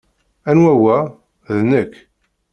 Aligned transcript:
Anwa 0.49 0.73
wa?" 0.83 0.97
"D 1.57 1.59
nekk. 1.69 1.93